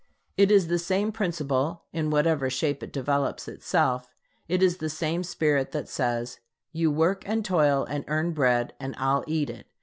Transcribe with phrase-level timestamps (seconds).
[0.35, 4.09] It is the same principle, in whatever shape it develops itself.
[4.47, 6.39] It is the same spirit that says,
[6.71, 9.67] "You work and toil and earn bread, and I'll eat it."